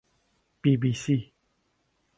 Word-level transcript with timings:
بی 0.61 0.71
بی 0.81 0.91
سی 1.01 1.15